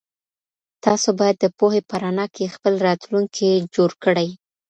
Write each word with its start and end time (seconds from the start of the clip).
تاسو 0.85 1.09
بايد 1.19 1.37
د 1.41 1.45
پوهي 1.57 1.81
په 1.89 1.95
رڼا 2.03 2.25
کي 2.35 2.45
خپل 2.55 2.73
راتلونکی 2.87 3.49
جوړ 3.75 3.89
کړئ. 4.03 4.29